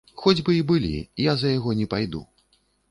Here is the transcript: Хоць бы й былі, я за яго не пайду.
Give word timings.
Хоць 0.21 0.39
бы 0.45 0.55
й 0.59 0.63
былі, 0.71 0.95
я 1.31 1.37
за 1.43 1.55
яго 1.57 1.77
не 1.85 1.91
пайду. 1.95 2.25